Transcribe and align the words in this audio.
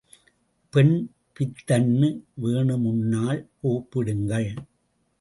பெண் 0.73 0.93
பித்தன்னு 1.35 2.09
வேணுமுன்னால் 2.43 3.41
கூப்பிடுங்கள். 3.63 4.49